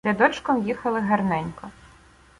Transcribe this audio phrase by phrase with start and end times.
[0.03, 1.69] Рядочком їхали гарненько.